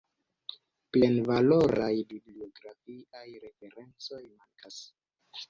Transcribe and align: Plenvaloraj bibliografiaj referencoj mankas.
Plenvaloraj 0.95 1.91
bibliografiaj 2.13 3.27
referencoj 3.45 4.21
mankas. 4.25 4.83